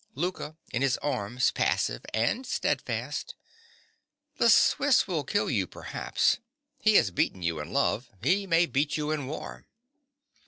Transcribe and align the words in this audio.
LOUKA. 0.15 0.57
(in 0.73 0.81
his 0.81 0.97
arms, 0.97 1.51
passive 1.51 2.03
and 2.11 2.47
steadfast). 2.47 3.35
The 4.37 4.49
Swiss 4.49 5.07
will 5.07 5.23
kill 5.23 5.47
you, 5.47 5.67
perhaps. 5.67 6.39
He 6.79 6.95
has 6.95 7.11
beaten 7.11 7.43
you 7.43 7.59
in 7.59 7.71
love. 7.71 8.09
He 8.23 8.47
may 8.47 8.65
beat 8.65 8.97
you 8.97 9.11
in 9.11 9.27
war. 9.27 9.67